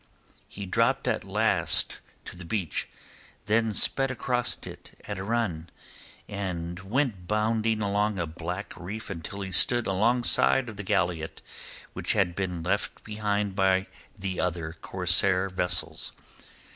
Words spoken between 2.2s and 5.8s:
to the beach, then sped across it at a run,